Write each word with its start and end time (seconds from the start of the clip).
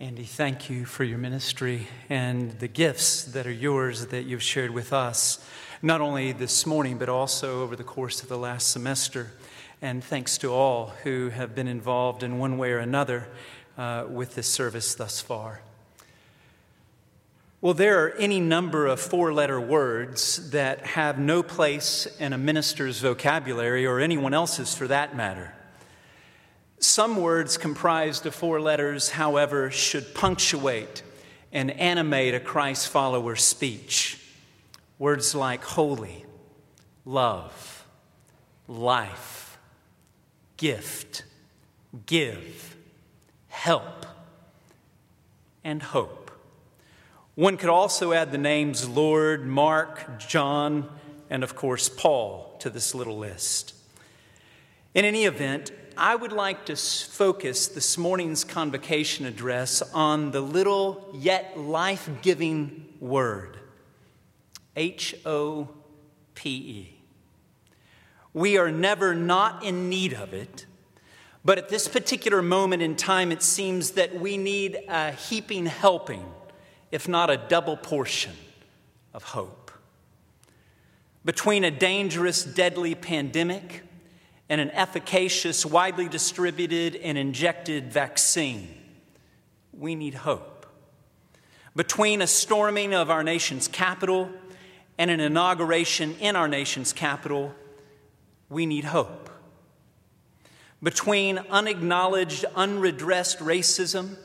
Andy, 0.00 0.24
thank 0.24 0.70
you 0.70 0.86
for 0.86 1.04
your 1.04 1.18
ministry 1.18 1.86
and 2.08 2.58
the 2.58 2.68
gifts 2.68 3.22
that 3.22 3.46
are 3.46 3.52
yours 3.52 4.06
that 4.06 4.24
you've 4.24 4.42
shared 4.42 4.70
with 4.70 4.94
us, 4.94 5.46
not 5.82 6.00
only 6.00 6.32
this 6.32 6.64
morning, 6.64 6.96
but 6.96 7.10
also 7.10 7.60
over 7.60 7.76
the 7.76 7.84
course 7.84 8.22
of 8.22 8.30
the 8.30 8.38
last 8.38 8.68
semester. 8.68 9.30
And 9.82 10.02
thanks 10.02 10.38
to 10.38 10.54
all 10.54 10.94
who 11.02 11.28
have 11.28 11.54
been 11.54 11.68
involved 11.68 12.22
in 12.22 12.38
one 12.38 12.56
way 12.56 12.72
or 12.72 12.78
another 12.78 13.28
uh, 13.76 14.06
with 14.08 14.36
this 14.36 14.46
service 14.46 14.94
thus 14.94 15.20
far. 15.20 15.60
Well, 17.60 17.74
there 17.74 18.02
are 18.02 18.12
any 18.12 18.40
number 18.40 18.86
of 18.86 19.00
four 19.00 19.34
letter 19.34 19.60
words 19.60 20.48
that 20.48 20.80
have 20.86 21.18
no 21.18 21.42
place 21.42 22.06
in 22.18 22.32
a 22.32 22.38
minister's 22.38 23.00
vocabulary 23.00 23.84
or 23.84 24.00
anyone 24.00 24.32
else's 24.32 24.74
for 24.74 24.86
that 24.86 25.14
matter. 25.14 25.52
Some 26.80 27.16
words 27.16 27.58
comprised 27.58 28.24
of 28.24 28.34
four 28.34 28.58
letters, 28.58 29.10
however, 29.10 29.70
should 29.70 30.14
punctuate 30.14 31.02
and 31.52 31.70
animate 31.72 32.34
a 32.34 32.40
Christ 32.40 32.88
follower's 32.88 33.44
speech. 33.44 34.18
Words 34.98 35.34
like 35.34 35.62
holy, 35.62 36.24
love, 37.04 37.86
life, 38.66 39.58
gift, 40.56 41.24
give, 42.06 42.76
help, 43.48 44.06
and 45.62 45.82
hope. 45.82 46.30
One 47.34 47.58
could 47.58 47.68
also 47.68 48.14
add 48.14 48.32
the 48.32 48.38
names 48.38 48.88
Lord, 48.88 49.46
Mark, 49.46 50.18
John, 50.18 50.88
and 51.28 51.44
of 51.44 51.54
course 51.54 51.90
Paul 51.90 52.56
to 52.60 52.70
this 52.70 52.94
little 52.94 53.18
list. 53.18 53.74
In 54.94 55.04
any 55.04 55.26
event, 55.26 55.72
I 56.02 56.14
would 56.14 56.32
like 56.32 56.64
to 56.64 56.76
focus 56.76 57.68
this 57.68 57.98
morning's 57.98 58.42
convocation 58.42 59.26
address 59.26 59.82
on 59.92 60.30
the 60.30 60.40
little 60.40 61.10
yet 61.12 61.58
life 61.58 62.08
giving 62.22 62.86
word 63.00 63.58
H 64.74 65.14
O 65.26 65.68
P 66.34 66.50
E. 66.50 67.02
We 68.32 68.56
are 68.56 68.70
never 68.70 69.14
not 69.14 69.62
in 69.62 69.90
need 69.90 70.14
of 70.14 70.32
it, 70.32 70.64
but 71.44 71.58
at 71.58 71.68
this 71.68 71.86
particular 71.86 72.40
moment 72.40 72.80
in 72.80 72.96
time, 72.96 73.30
it 73.30 73.42
seems 73.42 73.90
that 73.90 74.18
we 74.18 74.38
need 74.38 74.78
a 74.88 75.12
heaping 75.12 75.66
helping, 75.66 76.24
if 76.90 77.08
not 77.08 77.28
a 77.28 77.36
double 77.36 77.76
portion, 77.76 78.32
of 79.12 79.22
hope. 79.22 79.70
Between 81.26 81.62
a 81.62 81.70
dangerous, 81.70 82.42
deadly 82.42 82.94
pandemic, 82.94 83.82
and 84.50 84.60
an 84.60 84.72
efficacious, 84.72 85.64
widely 85.64 86.08
distributed, 86.08 86.96
and 86.96 87.16
injected 87.16 87.92
vaccine. 87.92 88.68
We 89.72 89.94
need 89.94 90.14
hope. 90.14 90.66
Between 91.76 92.20
a 92.20 92.26
storming 92.26 92.92
of 92.92 93.10
our 93.10 93.22
nation's 93.22 93.68
capital 93.68 94.28
and 94.98 95.08
an 95.08 95.20
inauguration 95.20 96.16
in 96.18 96.34
our 96.34 96.48
nation's 96.48 96.92
capital, 96.92 97.54
we 98.48 98.66
need 98.66 98.82
hope. 98.82 99.30
Between 100.82 101.38
unacknowledged, 101.38 102.44
unredressed 102.56 103.38
racism 103.38 104.16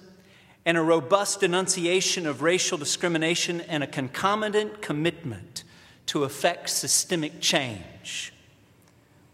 and 0.66 0.76
a 0.76 0.82
robust 0.82 1.42
denunciation 1.42 2.26
of 2.26 2.42
racial 2.42 2.80
discrimination 2.80 3.62
and 3.62 3.84
a 3.84 3.88
concomitant 3.88 4.82
commitment 4.82 5.64
to 6.08 6.24
effect 6.24 6.72
systemic 6.72 7.40
change, 7.42 8.34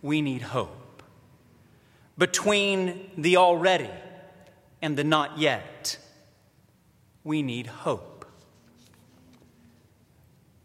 we 0.02 0.22
need 0.22 0.42
hope 0.42 0.80
between 2.22 3.10
the 3.18 3.36
already 3.36 3.90
and 4.80 4.96
the 4.96 5.04
not 5.04 5.40
yet. 5.40 5.98
We 7.24 7.42
need 7.42 7.66
hope. 7.66 8.28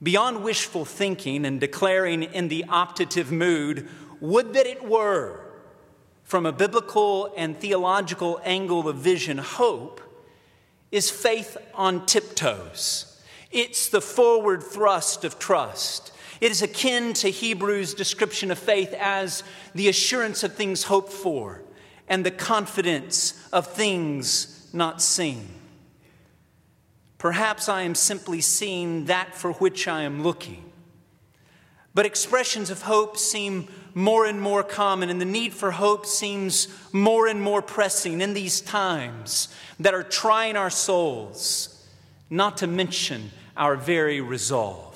Beyond 0.03 0.45
wishful 0.45 0.85
thinking 0.85 1.47
and 1.47 1.59
declaring 1.59 2.25
in 2.25 2.49
the 2.49 2.67
optative 2.69 3.31
mood, 3.31 3.89
would 4.21 4.53
that 4.53 4.67
it 4.67 4.85
were, 4.85 5.41
from 6.25 6.45
a 6.45 6.53
biblical 6.53 7.33
and 7.39 7.57
theological 7.57 8.39
angle 8.45 8.87
of 8.87 8.97
vision, 8.97 9.39
hope 9.39 10.03
is 10.93 11.11
faith 11.11 11.57
on 11.73 12.05
tiptoes. 12.05 13.19
It's 13.51 13.89
the 13.89 14.03
forward 14.03 14.63
thrust 14.63 15.25
of 15.25 15.39
trust. 15.39 16.13
It 16.41 16.51
is 16.51 16.63
akin 16.63 17.13
to 17.15 17.29
Hebrews' 17.29 17.95
description 17.95 18.51
of 18.51 18.59
faith 18.59 18.95
as 18.99 19.43
the 19.75 19.89
assurance 19.89 20.43
of 20.43 20.55
things 20.55 20.85
hoped 20.85 21.13
for 21.13 21.63
and 22.09 22.25
the 22.25 22.31
confidence 22.31 23.49
of 23.53 23.67
things 23.67 24.69
not 24.73 25.01
seen. 25.03 25.49
Perhaps 27.19 27.69
I 27.69 27.83
am 27.83 27.95
simply 27.95 28.41
seeing 28.41 29.07
that 29.07 29.35
for 29.35 29.53
which 29.55 29.89
I 29.89 30.03
am 30.03 30.23
looking. 30.23 30.71
But 31.95 32.05
expressions 32.05 32.69
of 32.69 32.83
hope 32.83 33.17
seem 33.17 33.69
more 33.95 34.27
and 34.27 34.39
more 34.39 34.63
common, 34.63 35.09
and 35.09 35.19
the 35.19 35.25
need 35.25 35.55
for 35.55 35.71
hope 35.71 36.05
seems 36.05 36.69
more 36.93 37.27
and 37.27 37.41
more 37.41 37.63
pressing 37.63 38.21
in 38.21 38.35
these 38.35 38.61
times 38.61 39.49
that 39.81 39.95
are 39.95 40.03
trying 40.03 40.57
our 40.57 40.69
souls, 40.69 41.87
not 42.29 42.59
to 42.59 42.67
mention 42.67 43.31
our 43.57 43.77
very 43.77 44.21
resolve. 44.21 44.96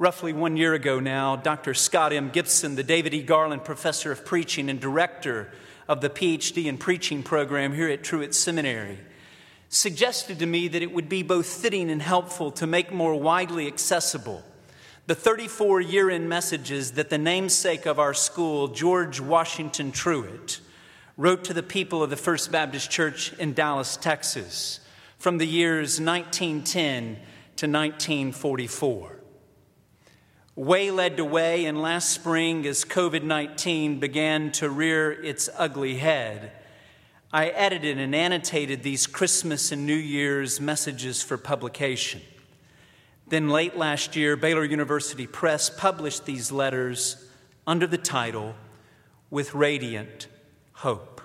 Roughly 0.00 0.32
one 0.32 0.56
year 0.56 0.72
ago 0.72 0.98
now, 0.98 1.36
Dr. 1.36 1.74
Scott 1.74 2.14
M. 2.14 2.30
Gibson, 2.30 2.74
the 2.74 2.82
David 2.82 3.12
E. 3.12 3.22
Garland 3.22 3.66
Professor 3.66 4.10
of 4.10 4.24
Preaching 4.24 4.70
and 4.70 4.80
Director 4.80 5.52
of 5.86 6.00
the 6.00 6.08
PhD 6.08 6.64
in 6.64 6.78
Preaching 6.78 7.22
program 7.22 7.74
here 7.74 7.90
at 7.90 8.02
Truett 8.02 8.34
Seminary, 8.34 8.96
suggested 9.68 10.38
to 10.38 10.46
me 10.46 10.68
that 10.68 10.80
it 10.80 10.90
would 10.90 11.10
be 11.10 11.22
both 11.22 11.44
fitting 11.44 11.90
and 11.90 12.00
helpful 12.00 12.50
to 12.52 12.66
make 12.66 12.90
more 12.90 13.14
widely 13.14 13.66
accessible 13.66 14.42
the 15.06 15.14
34 15.14 15.82
year 15.82 16.08
end 16.08 16.30
messages 16.30 16.92
that 16.92 17.10
the 17.10 17.18
namesake 17.18 17.84
of 17.84 17.98
our 17.98 18.14
school, 18.14 18.68
George 18.68 19.20
Washington 19.20 19.92
Truett, 19.92 20.60
wrote 21.18 21.44
to 21.44 21.52
the 21.52 21.62
people 21.62 22.02
of 22.02 22.08
the 22.08 22.16
First 22.16 22.50
Baptist 22.50 22.90
Church 22.90 23.34
in 23.34 23.52
Dallas, 23.52 23.98
Texas, 23.98 24.80
from 25.18 25.36
the 25.36 25.46
years 25.46 26.00
1910 26.00 27.16
to 27.56 27.66
1944 27.66 29.19
way 30.60 30.90
led 30.90 31.16
to 31.16 31.24
way, 31.24 31.64
and 31.64 31.80
last 31.80 32.10
spring, 32.10 32.66
as 32.66 32.84
COVID 32.84 33.22
19 33.22 33.98
began 33.98 34.52
to 34.52 34.68
rear 34.68 35.10
its 35.10 35.48
ugly 35.56 35.96
head, 35.96 36.52
I 37.32 37.46
edited 37.46 37.98
and 37.98 38.14
annotated 38.14 38.82
these 38.82 39.06
Christmas 39.06 39.72
and 39.72 39.86
New 39.86 39.94
Year's 39.94 40.60
messages 40.60 41.22
for 41.22 41.38
publication. 41.38 42.20
Then, 43.26 43.48
late 43.48 43.78
last 43.78 44.16
year, 44.16 44.36
Baylor 44.36 44.64
University 44.64 45.26
Press 45.26 45.70
published 45.70 46.26
these 46.26 46.52
letters 46.52 47.26
under 47.66 47.86
the 47.86 47.96
title 47.96 48.54
With 49.30 49.54
Radiant 49.54 50.28
Hope. 50.72 51.22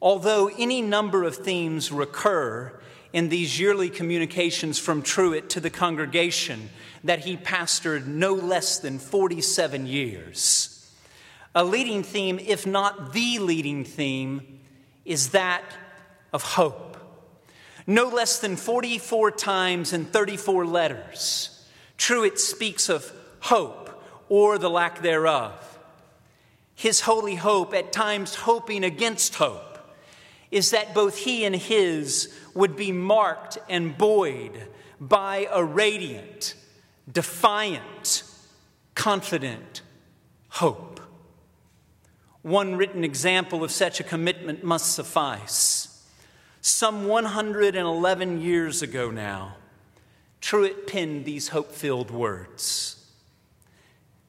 Although 0.00 0.50
any 0.56 0.80
number 0.80 1.24
of 1.24 1.36
themes 1.36 1.92
recur 1.92 2.80
in 3.14 3.28
these 3.28 3.60
yearly 3.60 3.88
communications 3.88 4.76
from 4.76 5.00
Truett 5.00 5.48
to 5.50 5.60
the 5.60 5.70
congregation 5.70 6.68
that 7.04 7.20
he 7.20 7.36
pastored 7.36 8.06
no 8.06 8.34
less 8.34 8.80
than 8.80 8.98
47 8.98 9.86
years. 9.86 10.92
A 11.54 11.62
leading 11.62 12.02
theme, 12.02 12.40
if 12.40 12.66
not 12.66 13.12
the 13.12 13.38
leading 13.38 13.84
theme, 13.84 14.58
is 15.04 15.28
that 15.30 15.62
of 16.32 16.42
hope. 16.42 16.96
No 17.86 18.08
less 18.08 18.40
than 18.40 18.56
44 18.56 19.30
times 19.30 19.92
in 19.92 20.06
34 20.06 20.66
letters, 20.66 21.64
Truett 21.96 22.40
speaks 22.40 22.88
of 22.88 23.12
hope 23.38 24.02
or 24.28 24.58
the 24.58 24.70
lack 24.70 25.02
thereof. 25.02 25.78
His 26.74 27.02
holy 27.02 27.36
hope, 27.36 27.74
at 27.74 27.92
times 27.92 28.34
hoping 28.34 28.82
against 28.82 29.36
hope 29.36 29.73
is 30.54 30.70
that 30.70 30.94
both 30.94 31.18
he 31.18 31.44
and 31.44 31.56
his 31.56 32.32
would 32.54 32.76
be 32.76 32.92
marked 32.92 33.58
and 33.68 33.98
buoyed 33.98 34.68
by 35.00 35.48
a 35.50 35.64
radiant, 35.64 36.54
defiant, 37.12 38.22
confident 38.94 39.82
hope. 40.50 41.00
One 42.42 42.76
written 42.76 43.02
example 43.02 43.64
of 43.64 43.72
such 43.72 43.98
a 43.98 44.04
commitment 44.04 44.62
must 44.62 44.94
suffice. 44.94 46.06
Some 46.60 47.08
111 47.08 48.40
years 48.40 48.80
ago 48.80 49.10
now, 49.10 49.56
Truett 50.40 50.86
penned 50.86 51.24
these 51.24 51.48
hope 51.48 51.72
filled 51.72 52.12
words 52.12 53.10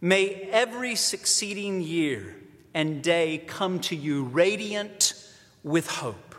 May 0.01 0.49
every 0.51 0.95
succeeding 0.95 1.81
year 1.81 2.35
and 2.73 3.03
day 3.03 3.43
come 3.45 3.79
to 3.81 3.95
you 3.95 4.23
radiant 4.23 5.13
with 5.65 5.87
hope, 5.87 6.35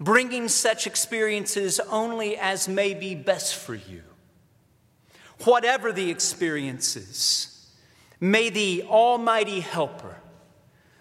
bringing 0.00 0.48
such 0.48 0.88
experiences 0.88 1.78
only 1.88 2.36
as 2.36 2.68
may 2.68 2.92
be 2.92 3.14
best 3.14 3.54
for 3.54 3.76
you. 3.76 4.02
Whatever 5.44 5.92
the 5.92 6.10
experiences, 6.10 7.70
may 8.20 8.50
the 8.50 8.82
Almighty 8.82 9.60
Helper, 9.60 10.16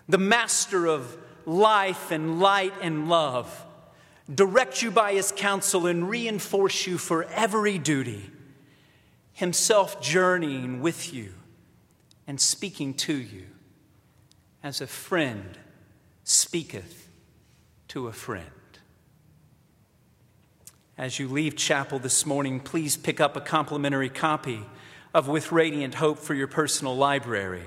the 0.07 0.19
Master 0.19 0.85
of 0.85 1.17
life 1.45 2.11
and 2.11 2.39
light 2.39 2.73
and 2.81 3.09
love, 3.09 3.65
direct 4.33 4.83
you 4.83 4.91
by 4.91 5.13
his 5.13 5.33
counsel, 5.35 5.87
and 5.87 6.07
reinforce 6.07 6.85
you 6.85 6.99
for 6.99 7.23
every 7.23 7.79
duty, 7.79 8.29
himself 9.33 9.99
journeying 9.99 10.81
with 10.81 11.11
you 11.11 11.33
and 12.27 12.39
speaking 12.39 12.93
to 12.93 13.13
you 13.15 13.47
as 14.61 14.81
a 14.81 14.87
friend 14.87 15.57
speaketh 16.23 17.02
to 17.93 18.07
a 18.07 18.11
friend. 18.11 18.49
As 20.97 21.19
you 21.19 21.27
leave 21.27 21.55
chapel 21.55 21.99
this 21.99 22.25
morning, 22.25 22.59
please 22.59 22.97
pick 22.97 23.21
up 23.21 23.37
a 23.37 23.39
complimentary 23.39 24.09
copy 24.09 24.61
of 25.13 25.27
With 25.27 25.51
Radiant 25.51 25.93
Hope 25.93 26.17
for 26.17 26.33
your 26.33 26.47
personal 26.47 26.97
library. 26.97 27.65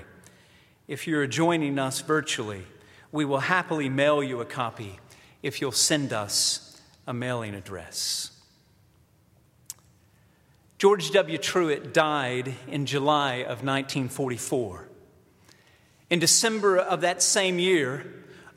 If 0.85 1.07
you're 1.07 1.27
joining 1.27 1.79
us 1.79 2.01
virtually, 2.01 2.63
we 3.09 3.23
will 3.23 3.39
happily 3.39 3.87
mail 3.87 4.21
you 4.21 4.41
a 4.41 4.45
copy 4.45 4.99
if 5.41 5.61
you'll 5.61 5.71
send 5.71 6.11
us 6.11 6.81
a 7.07 7.13
mailing 7.13 7.55
address. 7.55 8.31
George 10.77 11.09
W. 11.11 11.37
Truett 11.37 11.93
died 11.93 12.53
in 12.67 12.85
July 12.85 13.35
of 13.35 13.63
1944. 13.63 14.89
In 16.09 16.19
December 16.19 16.77
of 16.77 16.99
that 16.99 17.23
same 17.23 17.59
year, 17.59 18.05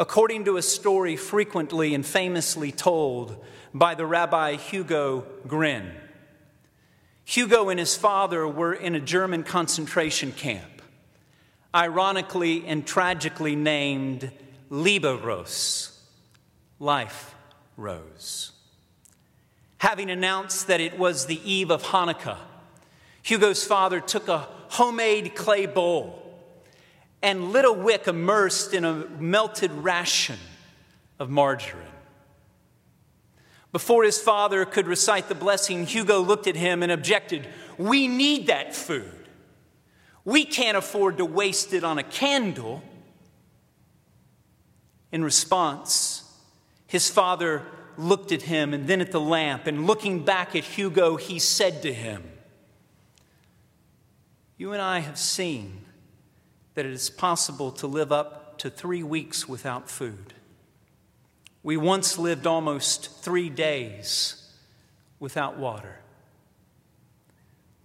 according 0.01 0.47
to 0.47 0.57
a 0.57 0.63
story 0.63 1.15
frequently 1.15 1.95
and 1.95 2.07
famously 2.07 2.73
told 2.73 3.37
by 3.75 3.95
the 3.95 4.07
Rabbi 4.07 4.57
Hugo 4.57 5.27
Gryn, 5.47 5.93
Hugo 7.27 7.69
and 7.69 7.79
his 7.79 7.97
father 7.97 8.49
were 8.49 8.73
in 8.73 8.95
a 8.95 9.01
German 9.01 9.43
concentration 9.43 10.33
camp, 10.33 10.81
ironically 11.75 12.67
and 12.67 12.87
tragically 12.87 13.55
named 13.55 14.33
Lieberose, 14.71 15.95
Life 16.79 17.35
Rose. 17.77 18.53
Having 19.79 20.11
announced 20.11 20.67
that 20.69 20.81
it 20.81 20.99
was 20.99 21.27
the 21.27 21.43
eve 21.45 21.71
of 21.71 21.83
Hanukkah, 21.83 22.39
Hugo's 23.23 23.65
father 23.65 24.01
took 24.01 24.29
a 24.29 24.49
homemade 24.69 25.35
clay 25.35 25.67
bowl 25.67 26.30
and 27.23 27.53
lit 27.53 27.65
a 27.65 27.73
wick 27.73 28.09
immersed 28.09 28.73
in 28.73 28.85
a 28.85 29.07
melted 29.19 29.71
ration 29.73 30.39
of 31.19 31.29
margarine. 31.29 31.87
Before 33.73 34.03
his 34.03 34.19
father 34.19 34.65
could 34.65 34.87
recite 34.87 35.29
the 35.29 35.35
blessing, 35.35 35.87
Hugo 35.87 36.21
looked 36.21 36.47
at 36.47 36.57
him 36.57 36.83
and 36.83 36.91
objected, 36.91 37.47
We 37.79 38.09
need 38.09 38.49
that 38.49 38.75
food. 38.75 39.13
We 40.25 40.45
can't 40.45 40.77
afford 40.77 41.19
to 41.19 41.25
waste 41.25 41.73
it 41.73 41.85
on 41.85 41.99
a 41.99 42.03
candle. 42.03 42.83
In 45.13 45.23
response, 45.23 46.25
his 46.87 47.09
father 47.09 47.63
looked 47.97 48.33
at 48.33 48.43
him 48.43 48.75
and 48.75 48.87
then 48.87 49.01
at 49.01 49.13
the 49.13 49.21
lamp, 49.21 49.67
and 49.67 49.87
looking 49.87 50.25
back 50.25 50.57
at 50.57 50.65
Hugo, 50.65 51.17
he 51.17 51.39
said 51.39 51.83
to 51.83 51.93
him, 51.93 52.23
You 54.57 54.73
and 54.73 54.83
I 54.83 55.01
have 55.01 55.19
seen 55.19 55.80
that 56.75 56.87
it 56.87 56.93
is 56.93 57.11
possible 57.11 57.71
to 57.73 57.87
live 57.87 58.13
up 58.13 58.59
to 58.59 58.71
three 58.71 59.03
weeks 59.03 59.49
without 59.49 59.91
food. 59.91 60.35
We 61.63 61.77
once 61.77 62.19
lived 62.19 62.47
almost 62.47 63.23
three 63.23 63.51
days 63.51 64.49
without 65.19 65.59
water. 65.59 65.99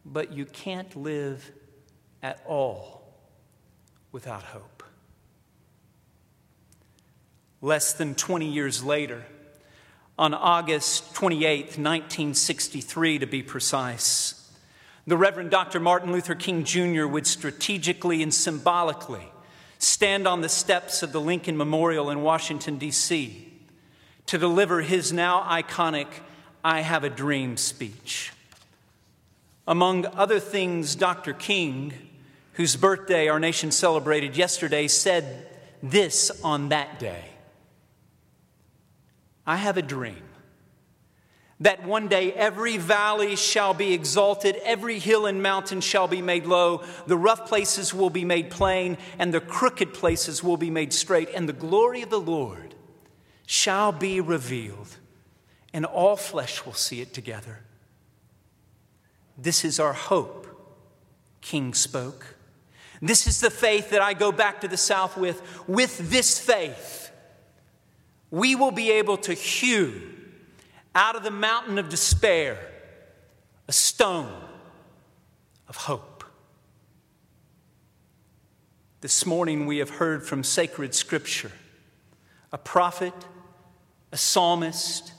But 0.06 0.34
you 0.34 0.46
can't 0.46 0.96
live 0.96 1.52
at 2.22 2.42
all 2.46 3.14
without 4.12 4.44
hope. 4.44 4.84
Less 7.62 7.94
than 7.94 8.16
20 8.16 8.48
years 8.48 8.84
later, 8.84 9.26
on 10.18 10.34
August 10.34 11.14
28, 11.16 11.78
1963, 11.78 13.20
to 13.20 13.26
be 13.26 13.44
precise, 13.44 14.45
the 15.08 15.18
Reverend 15.18 15.52
Dr. 15.52 15.80
Martin 15.80 16.12
Luther 16.12 16.36
King 16.36 16.64
Jr. 16.64 17.06
would 17.06 17.28
strategically 17.28 18.24
and 18.24 18.34
symbolically 18.34 19.28
stand 19.78 20.28
on 20.28 20.42
the 20.42 20.50
steps 20.50 21.04
of 21.04 21.12
the 21.12 21.22
Lincoln 21.22 21.58
Memorial 21.58 22.10
in 22.10 22.22
Washington, 22.22 22.78
D.C., 22.78 23.52
to 24.26 24.38
deliver 24.38 24.82
his 24.82 25.14
now 25.14 25.44
iconic 25.44 26.08
I 26.64 26.82
Have 26.82 27.04
a 27.04 27.10
Dream 27.10 27.58
speech. 27.58 28.32
Among 29.68 30.06
other 30.08 30.40
things, 30.40 30.96
Dr. 30.96 31.34
King, 31.34 31.94
whose 32.54 32.76
birthday 32.76 33.28
our 33.28 33.40
nation 33.40 33.72
celebrated 33.72 34.36
yesterday, 34.36 34.88
said 34.88 35.48
this 35.84 36.32
on 36.44 36.70
that 36.70 36.98
day 37.00 37.26
I 39.46 39.58
have 39.58 39.78
a 39.78 39.84
dream 39.84 40.24
that 41.60 41.86
one 41.86 42.08
day 42.08 42.34
every 42.34 42.78
valley 42.78 43.36
shall 43.36 43.74
be 43.74 43.94
exalted, 43.94 44.58
every 44.64 45.00
hill 45.00 45.26
and 45.26 45.42
mountain 45.42 45.80
shall 45.80 46.08
be 46.08 46.22
made 46.22 46.46
low, 46.46 46.84
the 47.08 47.18
rough 47.18 47.48
places 47.48 47.94
will 47.94 48.10
be 48.10 48.26
made 48.26 48.50
plain, 48.50 48.98
and 49.18 49.34
the 49.34 49.40
crooked 49.40 49.94
places 49.94 50.44
will 50.44 50.58
be 50.58 50.70
made 50.70 50.92
straight, 50.92 51.30
and 51.34 51.48
the 51.48 51.54
glory 51.54 52.02
of 52.02 52.10
the 52.10 52.20
Lord 52.20 52.76
shall 53.46 53.92
be 53.92 54.20
revealed, 54.20 54.98
and 55.74 55.86
all 55.86 56.18
flesh 56.18 56.66
will 56.66 56.74
see 56.74 57.00
it 57.00 57.14
together. 57.14 57.62
This 59.38 59.64
is 59.64 59.80
our 59.80 59.94
hope, 59.94 60.48
King 61.42 61.74
spoke. 61.74 62.36
This 63.02 63.28
is 63.28 63.40
the 63.40 63.50
faith 63.50 63.92
that 63.92 64.02
I 64.02 64.14
go 64.14 64.32
back 64.32 64.62
to 64.62 64.68
the 64.68 64.78
South 64.78 65.18
with. 65.18 65.42
With 65.68 66.10
this 66.10 66.40
faith, 66.40 67.12
we 68.32 68.56
will 68.56 68.72
be 68.72 68.92
able 68.92 69.18
to 69.18 69.34
hew 69.34 70.15
out 70.96 71.18
of 71.18 71.24
the 71.24 71.32
mountain 71.32 71.78
of 71.78 71.90
despair 71.90 72.58
a 73.68 73.74
stone 73.74 74.32
of 75.68 75.76
hope. 75.76 76.24
This 79.02 79.26
morning 79.26 79.66
we 79.66 79.80
have 79.80 79.90
heard 79.90 80.26
from 80.26 80.44
sacred 80.44 80.96
scripture 80.96 81.52
a 82.52 82.58
prophet, 82.58 83.14
a 84.12 84.18
psalmist, 84.18 85.12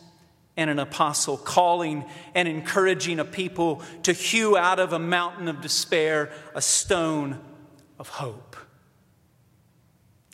and 0.56 0.70
an 0.70 0.78
apostle 0.78 1.36
calling 1.36 2.04
and 2.34 2.48
encouraging 2.48 3.20
a 3.20 3.24
people 3.24 3.82
to 4.04 4.12
hew 4.14 4.56
out 4.56 4.78
of 4.78 4.94
a 4.94 4.98
mountain 4.98 5.48
of 5.48 5.60
despair 5.60 6.32
a 6.54 6.62
stone 6.62 7.38
of 7.98 8.08
hope. 8.08 8.56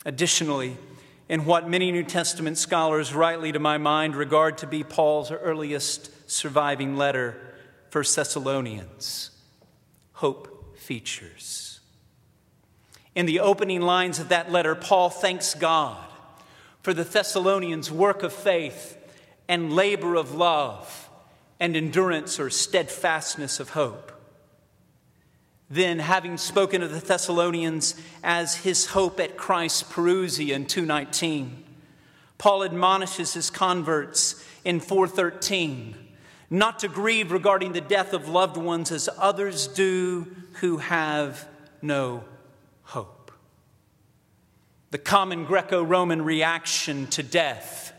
Additionally, 0.05 0.77
in 1.29 1.45
what 1.45 1.69
many 1.69 1.91
New 1.91 2.03
Testament 2.03 2.57
scholars, 2.57 3.13
rightly 3.13 3.51
to 3.51 3.59
my 3.59 3.77
mind, 3.77 4.15
regard 4.15 4.57
to 4.59 4.67
be 4.67 4.83
Paul's 4.83 5.31
earliest 5.31 6.29
surviving 6.29 6.97
letter, 6.97 7.35
1 7.91 8.03
Thessalonians. 8.15 9.31
Hope 10.13 10.77
features. 10.77 11.79
In 13.15 13.25
the 13.25 13.39
opening 13.39 13.81
lines 13.81 14.19
of 14.19 14.29
that 14.29 14.51
letter, 14.51 14.75
Paul 14.75 15.09
thanks 15.09 15.53
God 15.53 16.03
for 16.81 16.93
the 16.93 17.03
Thessalonians' 17.03 17.91
work 17.91 18.23
of 18.23 18.33
faith 18.33 18.97
and 19.47 19.73
labor 19.73 20.15
of 20.15 20.33
love 20.33 21.09
and 21.59 21.75
endurance 21.75 22.39
or 22.39 22.49
steadfastness 22.49 23.59
of 23.59 23.69
hope. 23.69 24.11
Then, 25.73 25.97
having 25.97 26.37
spoken 26.37 26.83
of 26.83 26.91
the 26.91 26.99
Thessalonians 26.99 27.95
as 28.23 28.57
his 28.57 28.85
hope 28.85 29.19
at 29.19 29.37
Christ's 29.37 29.81
Parousia 29.81 30.53
in 30.53 30.67
219, 30.67 31.63
Paul 32.37 32.63
admonishes 32.63 33.33
his 33.33 33.49
converts 33.49 34.45
in 34.63 34.79
413 34.79 35.95
not 36.51 36.77
to 36.77 36.87
grieve 36.87 37.31
regarding 37.31 37.73
the 37.73 37.81
death 37.81 38.13
of 38.13 38.29
loved 38.29 38.55
ones 38.55 38.91
as 38.91 39.09
others 39.17 39.67
do 39.67 40.35
who 40.59 40.77
have 40.77 41.47
no 41.81 42.23
hope. 42.83 43.31
The 44.91 44.99
common 44.99 45.43
Greco 45.45 45.81
Roman 45.81 46.21
reaction 46.21 47.07
to 47.07 47.23
death 47.23 47.93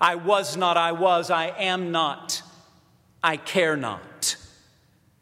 I 0.00 0.16
was 0.16 0.56
not, 0.56 0.76
I 0.76 0.90
was, 0.90 1.30
I 1.30 1.54
am 1.56 1.92
not, 1.92 2.42
I 3.22 3.36
care 3.36 3.76
not 3.76 4.34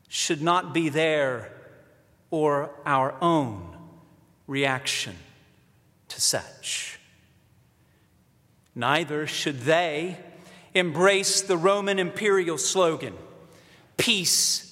should 0.09 0.41
not 0.41 0.73
be 0.73 0.89
there 0.89 1.60
or 2.31 2.71
our 2.87 3.15
own 3.21 3.77
reaction 4.47 5.17
to 6.09 6.21
such. 6.21 6.99
Neither 8.75 9.27
should 9.27 9.61
they 9.61 10.19
embrace 10.75 11.41
the 11.43 11.57
Roman 11.57 11.99
imperial 11.99 12.59
slogan, 12.59 13.15
peace 13.97 14.67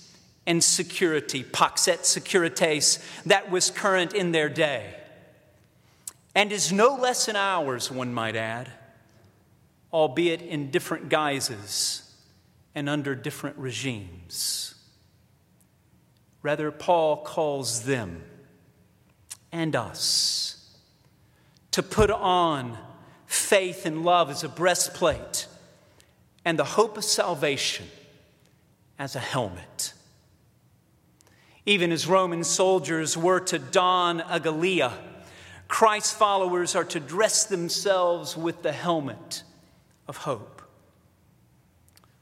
and 0.46 0.62
security, 0.62 1.42
pax 1.42 1.88
et 1.88 2.00
securitas, 2.00 3.04
that 3.26 3.50
was 3.50 3.70
current 3.70 4.14
in 4.14 4.32
their 4.32 4.48
day, 4.48 4.94
and 6.34 6.52
is 6.52 6.72
no 6.72 6.94
less 6.94 7.28
in 7.28 7.36
ours, 7.36 7.90
one 7.90 8.14
might 8.14 8.36
add, 8.36 8.70
albeit 9.92 10.40
in 10.40 10.70
different 10.70 11.08
guises 11.08 12.14
and 12.74 12.88
under 12.88 13.14
different 13.14 13.58
regimes. 13.58 14.74
Rather, 16.42 16.70
Paul 16.70 17.18
calls 17.18 17.82
them 17.82 18.22
and 19.50 19.74
us 19.74 20.76
to 21.72 21.82
put 21.82 22.10
on 22.10 22.78
faith 23.26 23.84
and 23.86 24.04
love 24.04 24.30
as 24.30 24.42
a 24.42 24.48
breastplate, 24.48 25.46
and 26.44 26.58
the 26.58 26.64
hope 26.64 26.96
of 26.96 27.04
salvation 27.04 27.86
as 28.98 29.14
a 29.14 29.20
helmet. 29.20 29.92
Even 31.66 31.92
as 31.92 32.06
Roman 32.06 32.42
soldiers 32.44 33.16
were 33.16 33.40
to 33.40 33.58
don 33.58 34.20
a 34.20 34.40
galea, 34.40 34.92
Christ's 35.68 36.14
followers 36.14 36.74
are 36.74 36.84
to 36.84 36.98
dress 36.98 37.44
themselves 37.44 38.36
with 38.36 38.62
the 38.62 38.72
helmet 38.72 39.42
of 40.06 40.16
hope. 40.16 40.62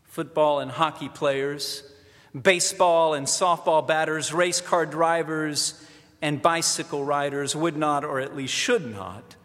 Football 0.03 0.59
and 0.59 0.73
hockey 0.73 1.09
players, 1.09 1.85
baseball 2.43 3.15
and 3.15 3.27
softball 3.27 3.87
batters, 3.87 4.33
race 4.33 4.61
car 4.61 4.87
drivers, 4.87 5.83
and 6.21 6.41
bicycle 6.43 7.05
riders 7.05 7.55
would 7.55 7.77
not, 7.77 8.05
or 8.05 8.21
at 8.21 8.37
least 8.37 8.55
should 8.55 8.91
not, 8.91 9.37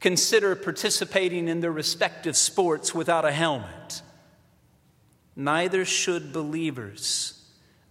consider 0.00 0.54
participating 0.54 1.48
in 1.48 1.60
their 1.60 1.72
respective 1.72 2.36
sports 2.36 2.94
without 2.94 3.24
a 3.24 3.32
helmet. 3.32 4.02
Neither 5.36 5.84
should 5.84 6.32
believers 6.32 7.42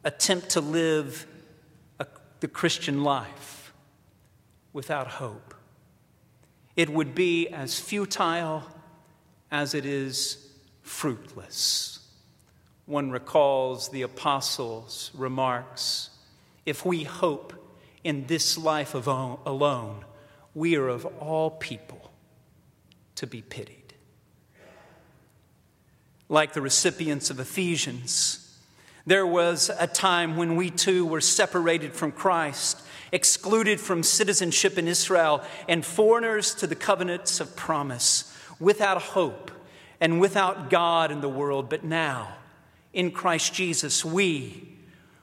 attempt 0.04 0.50
to 0.52 0.62
live 0.62 1.26
a, 2.00 2.06
the 2.40 2.48
Christian 2.48 3.04
life 3.04 3.74
without 4.74 5.08
hope. 5.08 5.54
It 6.76 6.90
would 6.90 7.14
be 7.14 7.48
as 7.50 7.80
futile 7.80 8.64
as 9.52 9.74
it 9.74 9.86
is 9.86 10.50
fruitless. 10.82 11.93
One 12.86 13.12
recalls 13.12 13.90
the 13.90 14.02
apostles' 14.02 15.12
remarks 15.14 16.10
if 16.66 16.86
we 16.86 17.04
hope 17.04 17.54
in 18.04 18.28
this 18.28 18.58
life 18.58 18.96
alone, 18.96 20.06
we 20.54 20.76
are 20.76 20.88
of 20.88 21.06
all 21.20 21.52
people 21.52 22.12
to 23.16 23.28
be 23.28 23.42
pitied. 23.42 23.94
Like 26.30 26.54
the 26.54 26.62
recipients 26.62 27.30
of 27.30 27.40
Ephesians, 27.40 28.58
there 29.06 29.28
was 29.28 29.70
a 29.78 29.88
time 29.88 30.38
when 30.38 30.56
we 30.56 30.70
too 30.70 31.06
were 31.06 31.22
separated 31.22 31.94
from 31.94 32.12
Christ, 32.12 32.82
excluded 33.12 33.80
from 33.80 34.04
citizenship 34.04 34.78
in 34.78 34.88
Israel, 34.88 35.44
and 35.68 35.86
foreigners 35.86 36.56
to 36.56 36.68
the 36.68 36.76
covenants 36.76 37.40
of 37.40 37.56
promise, 37.56 38.36
without 38.60 39.02
hope 39.02 39.52
and 40.00 40.20
without 40.20 40.70
God 40.70 41.12
in 41.12 41.22
the 41.22 41.30
world. 41.30 41.70
But 41.70 41.84
now, 41.84 42.36
in 42.94 43.12
Christ 43.12 43.54
Jesus, 43.54 44.06
we, 44.06 44.68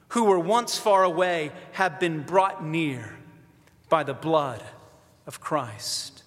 who 0.08 0.24
were 0.24 0.38
once 0.38 0.76
far 0.76 1.04
away 1.04 1.52
have 1.72 2.00
been 2.00 2.22
brought 2.22 2.64
near 2.64 3.16
by 3.88 4.02
the 4.02 4.14
blood 4.14 4.62
of 5.26 5.40
Christ. 5.40 6.24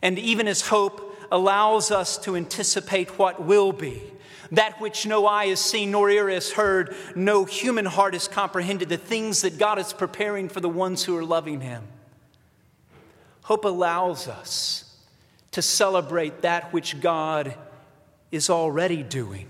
And 0.00 0.18
even 0.18 0.48
as 0.48 0.62
hope 0.62 1.16
allows 1.30 1.90
us 1.90 2.16
to 2.18 2.36
anticipate 2.36 3.18
what 3.18 3.42
will 3.42 3.72
be, 3.72 4.02
that 4.52 4.80
which 4.80 5.06
no 5.06 5.26
eye 5.26 5.46
has 5.46 5.60
seen, 5.60 5.90
nor 5.90 6.08
ear 6.08 6.28
has 6.30 6.52
heard, 6.52 6.94
no 7.14 7.44
human 7.44 7.84
heart 7.84 8.14
has 8.14 8.28
comprehended, 8.28 8.88
the 8.88 8.96
things 8.96 9.42
that 9.42 9.58
God 9.58 9.78
is 9.78 9.92
preparing 9.92 10.48
for 10.48 10.60
the 10.60 10.68
ones 10.68 11.04
who 11.04 11.16
are 11.16 11.24
loving 11.24 11.60
Him. 11.60 11.82
Hope 13.42 13.64
allows 13.64 14.28
us 14.28 14.96
to 15.50 15.62
celebrate 15.62 16.42
that 16.42 16.72
which 16.72 17.00
God 17.00 17.54
is 18.30 18.48
already 18.50 19.02
doing 19.02 19.48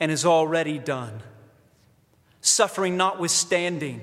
and 0.00 0.10
is 0.10 0.24
already 0.24 0.78
done 0.78 1.22
suffering 2.40 2.96
notwithstanding. 2.96 4.00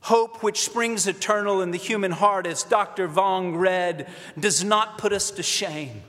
Hope, 0.00 0.42
which 0.42 0.60
springs 0.60 1.06
eternal 1.06 1.60
in 1.60 1.70
the 1.70 1.78
human 1.78 2.12
heart, 2.12 2.46
as 2.46 2.62
Dr. 2.62 3.08
Vuong 3.08 3.58
read, 3.58 4.08
does 4.38 4.64
not 4.64 4.98
put 4.98 5.12
us 5.12 5.30
to 5.32 5.42
shame. 5.42 6.02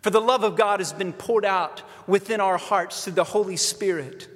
For 0.00 0.10
the 0.10 0.20
love 0.20 0.44
of 0.44 0.56
God 0.56 0.80
has 0.80 0.92
been 0.92 1.12
poured 1.12 1.44
out 1.44 1.82
within 2.06 2.40
our 2.40 2.58
hearts 2.58 3.04
through 3.04 3.14
the 3.14 3.24
Holy 3.24 3.56
Spirit 3.56 4.28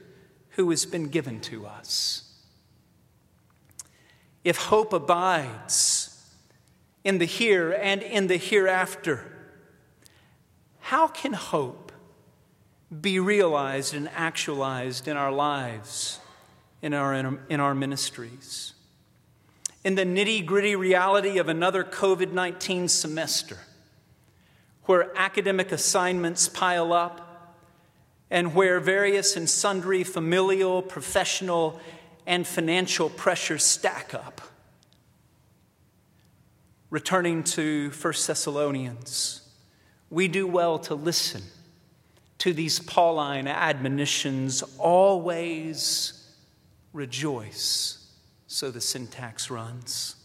who 0.50 0.70
has 0.70 0.86
been 0.86 1.08
given 1.08 1.40
to 1.40 1.66
us. 1.66 2.24
If 4.44 4.56
hope 4.56 4.92
abides 4.92 6.32
in 7.04 7.18
the 7.18 7.26
here 7.26 7.72
and 7.72 8.02
in 8.02 8.28
the 8.28 8.36
hereafter, 8.36 9.24
how 10.80 11.08
can 11.08 11.34
hope 11.34 11.87
be 13.00 13.20
realized 13.20 13.94
and 13.94 14.08
actualized 14.14 15.08
in 15.08 15.16
our 15.16 15.32
lives, 15.32 16.20
in 16.80 16.94
our, 16.94 17.14
in 17.48 17.60
our 17.60 17.74
ministries. 17.74 18.72
In 19.84 19.94
the 19.94 20.04
nitty 20.04 20.44
gritty 20.44 20.74
reality 20.74 21.38
of 21.38 21.48
another 21.48 21.84
COVID 21.84 22.32
19 22.32 22.88
semester, 22.88 23.58
where 24.84 25.12
academic 25.16 25.70
assignments 25.70 26.48
pile 26.48 26.92
up 26.92 27.56
and 28.30 28.54
where 28.54 28.80
various 28.80 29.36
and 29.36 29.48
sundry 29.48 30.02
familial, 30.02 30.82
professional, 30.82 31.80
and 32.26 32.46
financial 32.46 33.08
pressures 33.08 33.64
stack 33.64 34.12
up. 34.14 34.40
Returning 36.90 37.44
to 37.44 37.90
1 37.90 38.12
Thessalonians, 38.26 39.42
we 40.10 40.26
do 40.26 40.46
well 40.46 40.78
to 40.80 40.94
listen 40.94 41.42
to 42.38 42.52
these 42.52 42.78
Pauline 42.78 43.48
admonitions 43.48 44.62
always 44.78 46.32
rejoice. 46.92 48.06
So 48.46 48.70
the 48.70 48.80
syntax 48.80 49.50
runs. 49.50 50.16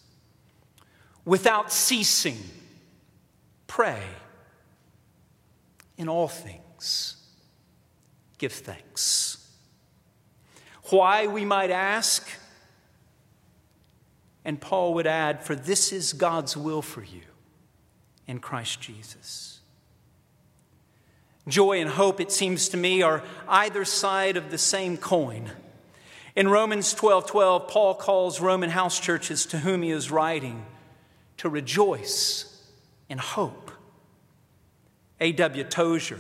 Without 1.25 1.71
ceasing, 1.71 2.37
pray. 3.67 4.03
In 5.97 6.09
all 6.09 6.27
things, 6.27 7.17
give 8.39 8.51
thanks. 8.51 9.47
Why, 10.89 11.27
we 11.27 11.45
might 11.45 11.69
ask? 11.69 12.27
And 14.43 14.59
Paul 14.59 14.95
would 14.95 15.07
add, 15.07 15.43
For 15.43 15.55
this 15.55 15.93
is 15.93 16.13
God's 16.13 16.57
will 16.57 16.81
for 16.81 17.03
you 17.03 17.21
in 18.27 18.39
Christ 18.39 18.81
Jesus. 18.81 19.61
Joy 21.47 21.81
and 21.81 21.89
hope, 21.89 22.21
it 22.21 22.31
seems 22.31 22.69
to 22.69 22.77
me, 22.77 23.01
are 23.01 23.23
either 23.47 23.83
side 23.85 24.37
of 24.37 24.49
the 24.49 24.57
same 24.57 24.97
coin. 24.97 25.51
In 26.35 26.47
Romans 26.47 26.93
12 26.93 27.27
12, 27.27 27.67
Paul 27.67 27.95
calls 27.95 28.39
Roman 28.39 28.69
house 28.69 28.99
churches 28.99 29.45
to 29.47 29.59
whom 29.59 29.81
he 29.83 29.91
is 29.91 30.09
writing 30.09 30.65
to 31.37 31.49
rejoice 31.49 32.63
in 33.09 33.17
hope. 33.17 33.71
A.W. 35.19 35.63
Tozer, 35.65 36.19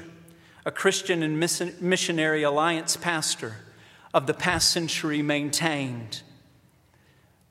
a 0.65 0.71
Christian 0.71 1.23
and 1.23 1.39
missionary 1.39 2.43
alliance 2.43 2.95
pastor 2.95 3.55
of 4.13 4.27
the 4.27 4.33
past 4.33 4.71
century, 4.71 5.21
maintained 5.21 6.21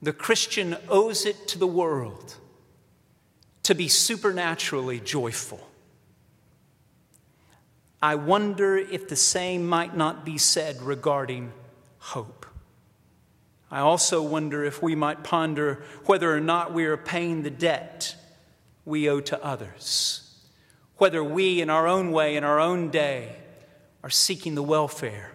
the 0.03 0.13
Christian 0.13 0.77
owes 0.89 1.25
it 1.25 1.47
to 1.49 1.59
the 1.59 1.67
world 1.67 2.37
to 3.63 3.75
be 3.75 3.87
supernaturally 3.87 4.99
joyful. 4.99 5.69
I 8.03 8.17
wonder 8.17 8.77
if 8.77 9.09
the 9.09 9.17
same 9.17 9.65
might 9.65 9.97
not 9.97 10.25
be 10.25 10.37
said 10.37 10.83
regarding 10.83 11.53
hope. 11.99 12.45
I 13.71 13.79
also 13.79 14.21
wonder 14.21 14.65
if 14.65 14.83
we 14.83 14.97
might 14.97 15.23
ponder 15.23 15.85
whether 16.07 16.35
or 16.35 16.41
not 16.41 16.75
we 16.75 16.85
are 16.85 16.97
paying 16.97 17.43
the 17.43 17.51
debt 17.51 18.17
we 18.85 19.09
owe 19.09 19.21
to 19.21 19.43
others, 19.43 20.35
whether 20.97 21.23
we, 21.23 21.63
in 21.63 21.71
our 21.71 21.87
own 21.87 22.11
way, 22.11 22.35
in 22.35 22.43
our 22.43 22.59
own 22.59 22.91
day, 22.91 23.37
are 24.03 24.11
seeking 24.11 24.57
the 24.57 24.63
welfare 24.65 25.31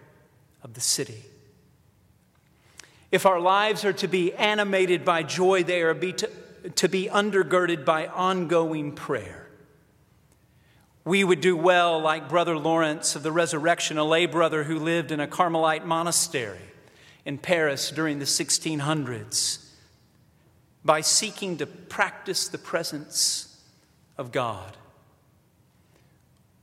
of 0.61 0.73
the 0.73 0.81
city. 0.81 1.23
If 3.11 3.25
our 3.25 3.39
lives 3.39 3.85
are 3.85 3.93
to 3.93 4.09
be 4.09 4.33
animated 4.33 5.05
by 5.05 5.23
joy, 5.23 5.63
they 5.63 5.81
are 5.81 5.93
be 5.93 6.11
to, 6.11 6.29
to 6.75 6.89
be 6.89 7.07
undergirded 7.07 7.85
by 7.85 8.07
ongoing 8.07 8.91
prayer 8.91 9.46
we 11.07 11.23
would 11.23 11.39
do 11.39 11.55
well, 11.55 11.99
like 11.99 12.27
Brother 12.27 12.57
Lawrence 12.57 13.15
of 13.15 13.23
the 13.23 13.31
Resurrection, 13.31 13.97
a 13.97 14.03
lay 14.03 14.25
brother 14.25 14.65
who 14.65 14.77
lived 14.77 15.11
in 15.11 15.21
a 15.21 15.27
Carmelite 15.27 15.85
monastery 15.85 16.59
in 17.25 17.37
Paris 17.37 17.91
during 17.91 18.19
the 18.19 18.25
1600s, 18.25 19.65
by 20.83 20.99
seeking 20.99 21.57
to 21.57 21.65
practice 21.65 22.49
the 22.49 22.57
presence 22.57 23.61
of 24.17 24.33
God. 24.33 24.75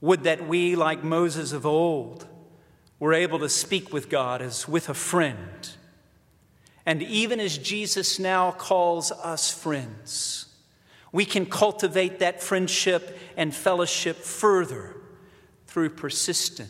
Would 0.02 0.24
that 0.24 0.46
we, 0.46 0.76
like 0.76 1.02
Moses 1.02 1.52
of 1.52 1.64
old, 1.64 2.26
were 2.98 3.14
able 3.14 3.38
to 3.38 3.48
speak 3.48 3.92
with 3.92 4.10
God 4.10 4.42
as 4.42 4.68
with 4.68 4.90
a 4.90 4.94
friend. 4.94 5.70
And 6.84 7.02
even 7.02 7.40
as 7.40 7.56
Jesus 7.56 8.18
now 8.18 8.52
calls 8.52 9.10
us 9.10 9.50
friends, 9.50 10.53
we 11.14 11.25
can 11.25 11.47
cultivate 11.47 12.18
that 12.18 12.42
friendship 12.42 13.16
and 13.37 13.54
fellowship 13.54 14.16
further 14.16 14.97
through 15.68 15.88
persistent 15.88 16.68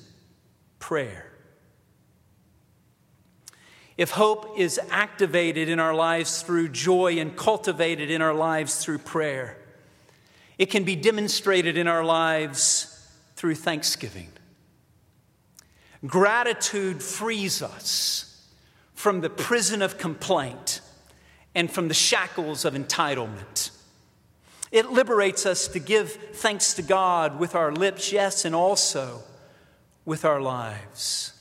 prayer. 0.79 1.33
If 3.97 4.11
hope 4.11 4.59
is 4.59 4.79
activated 4.91 5.71
in 5.71 5.81
our 5.81 5.95
lives 5.95 6.43
through 6.43 6.69
joy 6.69 7.19
and 7.21 7.35
cultivated 7.35 8.11
in 8.11 8.21
our 8.21 8.35
lives 8.35 8.85
through 8.85 8.99
prayer, 8.99 9.57
It 10.59 10.67
can 10.67 10.85
be 10.85 10.97
demonstrated 10.97 11.77
in 11.77 11.89
our 11.89 12.05
lives 12.05 13.09
through 13.37 13.57
thanksgiving. 13.57 14.29
Gratitude 16.07 17.03
frees 17.03 17.63
us 17.63 18.49
from 18.95 19.21
the 19.21 19.31
prison 19.31 19.83
of 19.83 19.99
complaint 19.99 20.81
and 21.55 21.71
from 21.71 21.89
the 21.89 21.95
shackles 21.95 22.65
of 22.65 22.75
entitlement. 22.75 23.71
It 24.75 24.90
liberates 24.90 25.47
us 25.47 25.69
to 25.69 25.78
give 25.78 26.11
thanks 26.33 26.75
to 26.75 26.83
God 26.83 27.38
with 27.38 27.54
our 27.54 27.71
lips, 27.71 28.11
yes, 28.11 28.45
and 28.45 28.57
also 28.57 29.23
with 30.04 30.25
our 30.25 30.40
lives. 30.40 31.33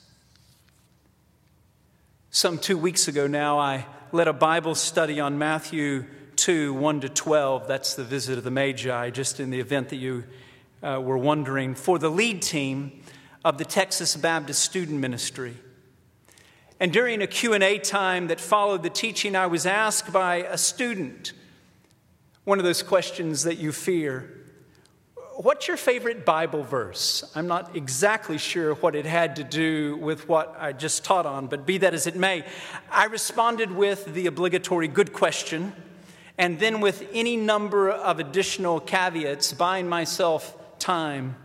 Some 2.30 2.60
two 2.60 2.78
weeks 2.78 3.08
ago 3.08 3.26
now, 3.26 3.58
I 3.58 3.88
led 4.12 4.28
a 4.28 4.34
Bible 4.34 4.76
study 4.76 5.20
on 5.20 5.40
Matthew 5.40 6.06
2 6.36 6.76
1 6.76 7.02
to 7.02 7.10
12. 7.10 7.68
That's 7.68 7.96
the 7.96 8.04
visit 8.04 8.38
of 8.38 8.44
the 8.44 8.52
Magi, 8.52 9.10
just 9.10 9.40
in 9.40 9.50
the 9.50 9.60
event 9.60 9.90
that 9.90 9.96
you 9.96 10.26
uh, 10.84 11.02
were 11.02 11.18
wondering, 11.18 11.74
for 11.74 11.98
the 11.98 12.12
lead 12.12 12.44
team 12.44 13.02
of 13.44 13.58
the 13.58 13.66
Texas 13.66 14.16
Baptist 14.16 14.62
Student 14.62 15.00
Ministry. 15.00 15.58
And 16.80 16.94
during 16.94 17.24
a 17.24 17.28
Q&A 17.28 17.80
time 17.80 18.28
that 18.28 18.40
followed 18.40 18.84
the 18.84 18.92
teaching, 18.92 19.36
I 19.36 19.48
was 19.48 19.66
asked 19.66 20.14
by 20.14 20.44
a 20.44 20.56
student 20.60 21.34
one 22.46 22.60
of 22.60 22.66
those 22.66 22.84
questions 22.84 23.44
that 23.44 23.58
you 23.58 23.72
fear. 23.72 24.30
What's 25.36 25.68
your 25.68 25.78
favorite 25.78 26.26
Bible 26.26 26.64
verse? 26.64 27.24
I'm 27.36 27.48
not 27.48 27.76
exactly 27.76 28.38
sure 28.38 28.76
what 28.76 28.96
it 28.96 29.06
had 29.06 29.38
to 29.38 29.44
do 29.44 29.98
with 29.98 30.28
what 30.28 30.56
I 30.60 30.74
just 30.74 31.04
taught 31.04 31.26
on, 31.26 31.48
but 31.48 31.66
be 31.66 31.80
that 31.80 31.94
as 31.94 32.06
it 32.06 32.16
may, 32.16 32.46
I 32.92 33.06
responded 33.06 33.72
with 33.72 34.14
the 34.14 34.28
obligatory 34.28 34.88
good 34.88 35.12
question 35.12 35.74
and 36.38 36.60
then 36.60 36.82
with 36.82 37.08
any 37.14 37.38
number 37.38 37.90
of 37.90 38.20
additional 38.20 38.80
caveats, 38.80 39.54
buying 39.54 39.88
myself 39.88 40.58
time. 40.80 41.36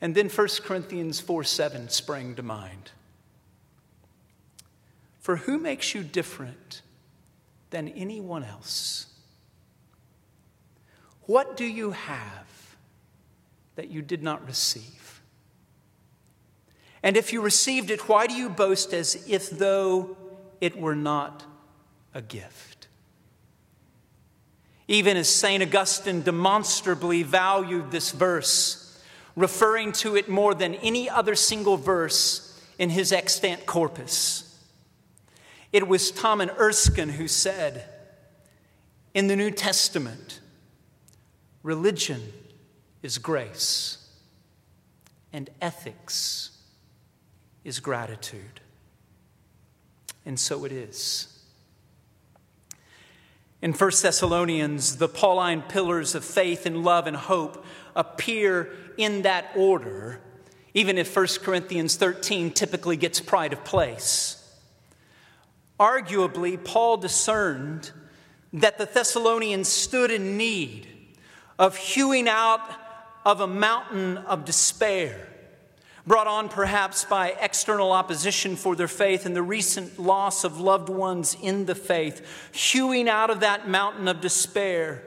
And 0.00 0.14
then 0.14 0.28
1 0.28 0.48
Corinthians 0.62 1.20
4 1.20 1.44
7 1.44 1.88
sprang 1.88 2.34
to 2.36 2.42
mind. 2.42 2.92
For 5.18 5.36
who 5.36 5.58
makes 5.58 5.94
you 5.94 6.02
different 6.02 6.80
than 7.70 7.88
anyone 7.88 8.44
else? 8.44 9.07
What 11.28 11.56
do 11.56 11.64
you 11.64 11.92
have 11.92 12.76
that 13.76 13.88
you 13.88 14.02
did 14.02 14.24
not 14.24 14.44
receive? 14.44 15.22
And 17.04 17.16
if 17.16 17.32
you 17.32 17.40
received 17.40 17.92
it, 17.92 18.08
why 18.08 18.26
do 18.26 18.34
you 18.34 18.48
boast 18.48 18.92
as 18.92 19.28
if 19.28 19.48
though 19.48 20.16
it 20.60 20.76
were 20.76 20.96
not 20.96 21.44
a 22.12 22.20
gift? 22.20 22.78
even 24.88 25.18
as 25.18 25.28
St. 25.28 25.62
Augustine 25.62 26.22
demonstrably 26.22 27.22
valued 27.22 27.90
this 27.90 28.10
verse, 28.10 28.98
referring 29.36 29.92
to 29.92 30.16
it 30.16 30.28
more 30.28 30.54
than 30.54 30.74
any 30.76 31.08
other 31.08 31.34
single 31.34 31.76
verse 31.76 32.58
in 32.78 32.88
his 32.88 33.12
extant 33.12 33.66
corpus. 33.66 34.44
It 35.72 35.86
was 35.86 36.10
Thomas 36.10 36.50
Erskine 36.58 37.10
who 37.10 37.28
said, 37.28 37.84
In 39.12 39.26
the 39.26 39.36
New 39.36 39.50
Testament, 39.50 40.40
religion 41.68 42.32
is 43.02 43.18
grace, 43.18 44.08
and 45.34 45.50
ethics 45.60 46.50
is 47.62 47.78
gratitude. 47.78 48.60
And 50.24 50.40
so 50.40 50.64
it 50.64 50.72
is. 50.72 51.28
In 53.60 53.74
1 53.74 53.90
Thessalonians, 54.00 54.96
the 54.96 55.08
Pauline 55.08 55.60
pillars 55.60 56.14
of 56.14 56.24
faith 56.24 56.64
and 56.64 56.84
love 56.84 57.06
and 57.06 57.14
hope 57.14 57.62
appear 57.94 58.72
in 58.96 59.20
that 59.22 59.50
order, 59.54 60.22
even 60.72 60.96
if 60.96 61.14
1 61.14 61.26
Corinthians 61.42 61.96
13 61.96 62.50
typically 62.50 62.96
gets 62.96 63.20
pride 63.20 63.52
of 63.52 63.62
place. 63.62 64.42
Arguably, 65.78 66.64
Paul 66.64 66.96
discerned 66.96 67.92
that 68.54 68.78
the 68.78 68.86
Thessalonians 68.86 69.68
stood 69.68 70.10
in 70.10 70.38
need 70.38 70.94
of 71.58 71.76
hewing 71.76 72.28
out 72.28 72.60
of 73.24 73.40
a 73.40 73.46
mountain 73.46 74.18
of 74.18 74.44
despair 74.44 75.28
brought 76.08 76.26
on 76.26 76.48
perhaps 76.48 77.04
by 77.04 77.36
external 77.38 77.92
opposition 77.92 78.56
for 78.56 78.74
their 78.74 78.88
faith 78.88 79.26
and 79.26 79.36
the 79.36 79.42
recent 79.42 79.98
loss 79.98 80.42
of 80.42 80.58
loved 80.58 80.88
ones 80.88 81.36
in 81.42 81.66
the 81.66 81.74
faith, 81.74 82.50
hewing 82.50 83.08
out 83.08 83.28
of 83.28 83.40
that 83.40 83.68
mountain 83.68 84.08
of 84.08 84.20
despair 84.22 85.04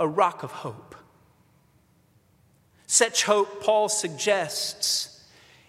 a 0.00 0.08
rock 0.08 0.42
of 0.42 0.50
hope. 0.50 0.96
Such 2.88 3.24
hope, 3.24 3.62
Paul 3.62 3.88
suggests, 3.88 5.24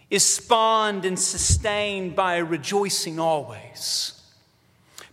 is 0.09 0.25
spawned 0.25 1.05
and 1.05 1.19
sustained 1.19 2.15
by 2.15 2.37
rejoicing 2.37 3.19
always, 3.19 4.19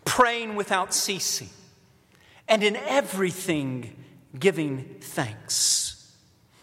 praying 0.07 0.57
without 0.57 0.95
ceasing, 0.95 1.51
and 2.49 2.63
in 2.63 2.77
everything 2.77 4.05
giving 4.39 4.97
thanks. 5.01 6.13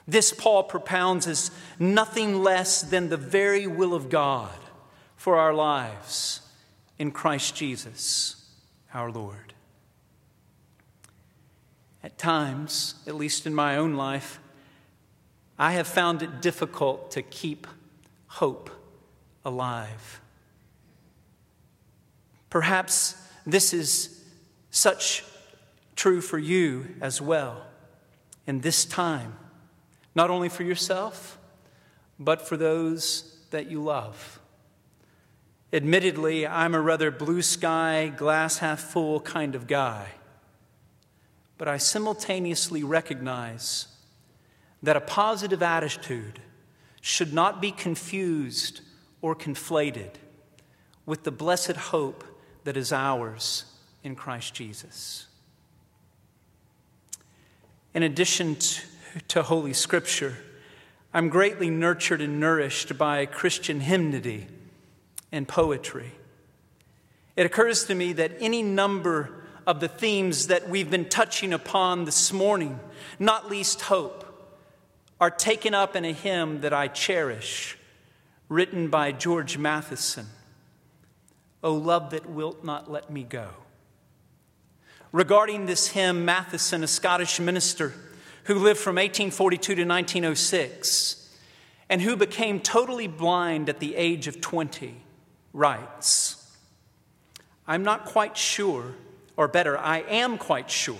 This, 0.07 0.33
Paul 0.33 0.63
propounds, 0.63 1.27
is 1.27 1.51
nothing 1.79 2.43
less 2.43 2.81
than 2.81 3.09
the 3.09 3.17
very 3.17 3.67
will 3.67 3.93
of 3.93 4.09
God 4.09 4.51
for 5.15 5.37
our 5.37 5.53
lives 5.53 6.41
in 6.99 7.11
Christ 7.11 7.55
Jesus, 7.55 8.49
our 8.93 9.09
Lord. 9.09 9.53
At 12.03 12.17
times, 12.17 12.95
at 13.07 13.15
least 13.15 13.47
in 13.47 13.55
my 13.55 13.77
own 13.77 13.95
life, 13.95 14.39
I 15.57 15.71
have 15.73 15.87
found 15.87 16.21
it 16.21 16.41
difficult 16.41 17.11
to 17.11 17.21
keep 17.21 17.65
hope 18.27 18.69
alive. 19.45 20.19
Perhaps 22.49 23.15
this 23.45 23.73
is 23.73 24.21
such 24.69 25.23
true 25.95 26.21
for 26.21 26.37
you 26.37 26.95
as 27.01 27.21
well 27.21 27.65
in 28.45 28.61
this 28.61 28.85
time 28.85 29.35
not 30.15 30.29
only 30.29 30.49
for 30.49 30.63
yourself, 30.63 31.39
but 32.19 32.47
for 32.47 32.57
those 32.57 33.37
that 33.51 33.69
you 33.69 33.83
love. 33.83 34.39
Admittedly, 35.71 36.45
I'm 36.45 36.75
a 36.75 36.81
rather 36.81 37.09
blue 37.09 37.41
sky, 37.41 38.13
glass 38.15 38.59
half 38.59 38.79
full 38.79 39.19
kind 39.21 39.55
of 39.55 39.65
guy, 39.65 40.07
but 41.57 41.67
I 41.67 41.77
simultaneously 41.77 42.83
recognize 42.83 43.87
that 44.83 44.97
a 44.97 45.01
positive 45.01 45.63
attitude 45.63 46.39
should 47.01 47.33
not 47.33 47.61
be 47.61 47.71
confused 47.71 48.81
or 49.21 49.35
conflated 49.35 50.11
with 51.05 51.23
the 51.23 51.31
blessed 51.31 51.75
hope 51.75 52.23
that 52.65 52.77
is 52.77 52.93
ours 52.93 53.65
in 54.03 54.15
Christ 54.15 54.53
Jesus. 54.53 55.27
In 57.93 58.03
addition 58.03 58.57
to 59.27 59.43
Holy 59.43 59.73
Scripture, 59.73 60.35
I'm 61.13 61.29
greatly 61.29 61.69
nurtured 61.69 62.21
and 62.21 62.39
nourished 62.39 62.97
by 62.97 63.25
Christian 63.27 63.81
hymnody 63.81 64.47
and 65.31 65.47
poetry. 65.47 66.11
It 67.35 67.45
occurs 67.45 67.85
to 67.85 67.95
me 67.95 68.13
that 68.13 68.31
any 68.39 68.63
number 68.63 69.43
of 69.67 69.79
the 69.79 69.87
themes 69.87 70.47
that 70.47 70.69
we've 70.69 70.89
been 70.89 71.07
touching 71.07 71.53
upon 71.53 72.05
this 72.05 72.33
morning, 72.33 72.79
not 73.19 73.49
least 73.49 73.81
hope, 73.81 74.19
are 75.21 75.29
taken 75.29 75.73
up 75.73 75.95
in 75.95 76.03
a 76.03 76.13
hymn 76.13 76.61
that 76.61 76.73
I 76.73 76.87
cherish, 76.87 77.77
written 78.49 78.89
by 78.89 79.11
George 79.11 79.57
Matheson 79.57 80.27
O 81.63 81.75
love 81.75 82.09
that 82.09 82.29
wilt 82.29 82.63
not 82.65 82.91
let 82.91 83.09
me 83.09 83.23
go. 83.23 83.49
Regarding 85.13 85.67
this 85.67 85.89
hymn, 85.89 86.25
Matheson, 86.25 86.83
a 86.83 86.87
Scottish 86.87 87.39
minister, 87.39 87.93
who 88.45 88.55
lived 88.55 88.79
from 88.79 88.95
1842 88.95 89.75
to 89.75 89.85
1906 89.85 91.29
and 91.87 92.01
who 92.01 92.15
became 92.15 92.59
totally 92.59 93.05
blind 93.05 93.69
at 93.69 93.79
the 93.79 93.95
age 93.95 94.25
of 94.27 94.41
20, 94.41 94.95
writes 95.53 96.57
I'm 97.67 97.83
not 97.83 98.05
quite 98.05 98.35
sure, 98.35 98.95
or 99.37 99.47
better, 99.47 99.77
I 99.77 99.99
am 99.99 100.39
quite 100.39 100.71
sure, 100.71 100.97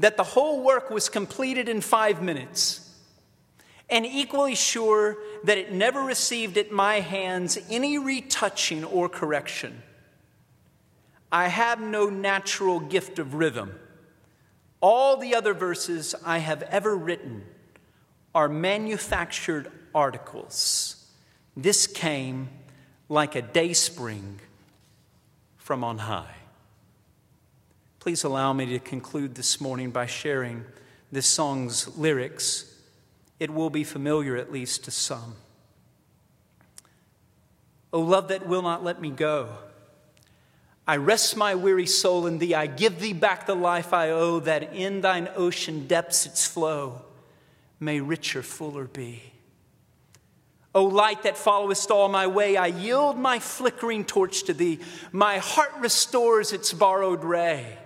that 0.00 0.16
the 0.16 0.24
whole 0.24 0.64
work 0.64 0.90
was 0.90 1.08
completed 1.08 1.68
in 1.68 1.80
five 1.82 2.20
minutes, 2.20 2.90
and 3.88 4.04
equally 4.04 4.56
sure 4.56 5.18
that 5.44 5.56
it 5.56 5.72
never 5.72 6.00
received 6.00 6.58
at 6.58 6.72
my 6.72 6.98
hands 6.98 7.58
any 7.70 7.96
retouching 7.96 8.82
or 8.82 9.08
correction. 9.08 9.84
I 11.34 11.48
have 11.48 11.80
no 11.80 12.08
natural 12.08 12.78
gift 12.78 13.18
of 13.18 13.34
rhythm 13.34 13.74
all 14.84 15.16
the 15.16 15.34
other 15.34 15.54
verses 15.54 16.14
I 16.26 16.38
have 16.40 16.62
ever 16.64 16.94
written 16.94 17.46
are 18.34 18.50
manufactured 18.50 19.72
articles. 19.94 21.06
This 21.56 21.86
came 21.86 22.50
like 23.08 23.34
a 23.34 23.40
day 23.40 23.72
spring 23.72 24.40
from 25.56 25.82
on 25.82 25.96
high. 25.96 26.34
Please 27.98 28.24
allow 28.24 28.52
me 28.52 28.66
to 28.66 28.78
conclude 28.78 29.36
this 29.36 29.58
morning 29.58 29.90
by 29.90 30.04
sharing 30.04 30.66
this 31.10 31.26
song's 31.26 31.96
lyrics, 31.96 32.70
it 33.40 33.48
will 33.48 33.70
be 33.70 33.84
familiar 33.84 34.36
at 34.36 34.52
least 34.52 34.84
to 34.84 34.90
some. 34.90 35.36
O 37.90 38.00
love 38.00 38.28
that 38.28 38.46
will 38.46 38.60
not 38.60 38.84
let 38.84 39.00
me 39.00 39.08
go. 39.08 39.48
I 40.86 40.96
rest 40.96 41.36
my 41.36 41.54
weary 41.54 41.86
soul 41.86 42.26
in 42.26 42.38
thee. 42.38 42.54
I 42.54 42.66
give 42.66 43.00
thee 43.00 43.14
back 43.14 43.46
the 43.46 43.54
life 43.54 43.92
I 43.92 44.10
owe, 44.10 44.40
that 44.40 44.74
in 44.74 45.00
thine 45.00 45.28
ocean 45.34 45.86
depths 45.86 46.26
its 46.26 46.46
flow 46.46 47.02
may 47.80 48.00
richer, 48.00 48.42
fuller 48.42 48.84
be. 48.84 49.22
O 50.74 50.84
light 50.84 51.22
that 51.22 51.38
followest 51.38 51.90
all 51.90 52.08
my 52.08 52.26
way, 52.26 52.56
I 52.56 52.66
yield 52.66 53.16
my 53.16 53.38
flickering 53.38 54.04
torch 54.04 54.42
to 54.44 54.54
thee. 54.54 54.80
My 55.12 55.38
heart 55.38 55.72
restores 55.78 56.52
its 56.52 56.72
borrowed 56.72 57.22
ray, 57.22 57.78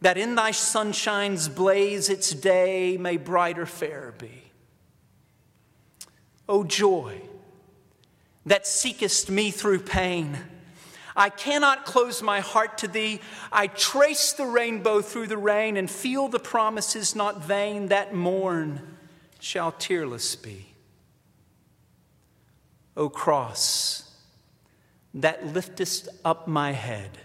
that 0.00 0.18
in 0.18 0.34
thy 0.34 0.50
sunshine's 0.50 1.48
blaze 1.48 2.08
its 2.08 2.30
day 2.32 2.96
may 2.98 3.16
brighter, 3.16 3.64
fairer 3.64 4.12
be. 4.18 4.42
O 6.48 6.64
joy 6.64 7.22
that 8.44 8.66
seekest 8.66 9.30
me 9.30 9.50
through 9.50 9.80
pain, 9.80 10.36
I 11.16 11.30
cannot 11.30 11.84
close 11.84 12.22
my 12.22 12.40
heart 12.40 12.78
to 12.78 12.88
thee. 12.88 13.20
I 13.52 13.68
trace 13.68 14.32
the 14.32 14.46
rainbow 14.46 15.00
through 15.00 15.28
the 15.28 15.38
rain 15.38 15.76
and 15.76 15.88
feel 15.90 16.28
the 16.28 16.40
promises 16.40 17.14
not 17.14 17.44
vain 17.44 17.88
that 17.88 18.14
morn 18.14 18.80
shall 19.38 19.72
tearless 19.72 20.34
be. 20.34 20.66
O 22.96 23.08
cross, 23.08 24.10
that 25.12 25.46
liftest 25.46 26.08
up 26.24 26.48
my 26.48 26.72
head, 26.72 27.18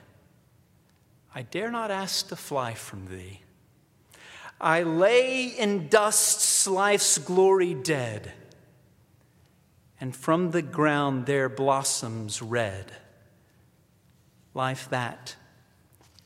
I 1.34 1.42
dare 1.44 1.72
not 1.72 1.90
ask 1.90 2.28
to 2.30 2.36
fly 2.36 2.74
from 2.74 3.08
thee. 3.08 3.42
I 4.62 4.84
lay 4.84 5.46
in 5.46 5.88
dust's 5.88 6.68
life's 6.68 7.18
glory 7.18 7.74
dead, 7.74 8.34
and 10.02 10.16
from 10.16 10.52
the 10.52 10.62
ground 10.62 11.26
there 11.26 11.50
blossoms 11.50 12.42
red 12.42 12.92
life 14.60 14.90
that 14.90 15.38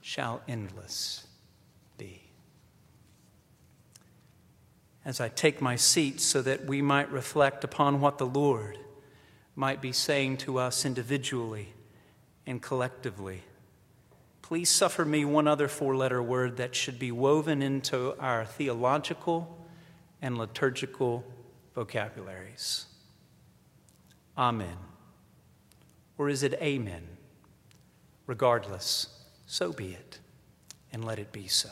shall 0.01 0.41
endless 0.47 1.27
be. 1.99 2.19
As 5.05 5.21
I 5.21 5.29
take 5.29 5.61
my 5.61 5.75
seat 5.75 6.19
so 6.19 6.41
that 6.41 6.65
we 6.65 6.81
might 6.81 7.11
reflect 7.11 7.63
upon 7.63 8.01
what 8.01 8.17
the 8.17 8.25
Lord 8.25 8.79
might 9.55 9.83
be 9.83 9.91
saying 9.91 10.37
to 10.37 10.57
us 10.57 10.83
individually 10.83 11.73
and 12.47 12.59
collectively, 12.59 13.43
please 14.41 14.67
suffer 14.67 15.05
me 15.05 15.23
one 15.23 15.47
other 15.47 15.67
four 15.67 15.95
letter 15.95 16.23
word 16.23 16.57
that 16.57 16.73
should 16.73 16.97
be 16.97 17.11
woven 17.11 17.61
into 17.61 18.19
our 18.19 18.45
theological 18.45 19.63
and 20.23 20.39
liturgical 20.39 21.23
vocabularies. 21.75 22.87
Amen. 24.35 24.77
Or 26.17 26.29
is 26.29 26.41
it 26.41 26.55
amen? 26.55 27.12
Regardless, 28.25 29.07
so 29.45 29.73
be 29.73 29.93
it, 29.93 30.19
and 30.91 31.03
let 31.03 31.19
it 31.19 31.31
be 31.31 31.47
so. 31.47 31.69